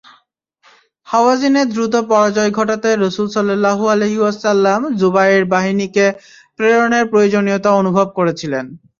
[1.07, 6.05] হাওয়াযিনের দ্রুত পরাজয় ঘটাতে রাসূল সাল্লাল্লাহু আলাইহি ওয়াসাল্লাম যুবাইর বাহিনীকে
[6.57, 8.65] প্রেরণের প্রয়োজনীয়তা অনুভব করেছিলেন।